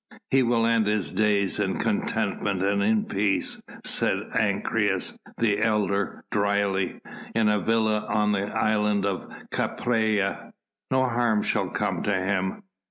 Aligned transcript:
"He 0.31 0.41
will 0.41 0.65
end 0.65 0.87
his 0.87 1.13
days 1.13 1.59
in 1.59 1.77
contentment 1.77 2.63
and 2.63 2.81
in 2.81 3.05
peace," 3.05 3.61
said 3.85 4.17
Ancyrus, 4.33 5.15
the 5.37 5.61
elder, 5.61 6.25
dryly, 6.31 6.99
"in 7.35 7.47
a 7.47 7.59
villa 7.59 8.07
on 8.09 8.31
the 8.31 8.47
island 8.51 9.05
of 9.05 9.27
Capræa. 9.51 10.53
No 10.89 11.07
harm 11.07 11.43
shall 11.43 11.69
come 11.69 12.01
to 12.01 12.15
him. 12.15 12.63